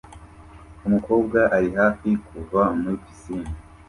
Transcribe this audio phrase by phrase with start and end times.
[0.87, 3.49] Umukobwa ari hafi kuva muri pisine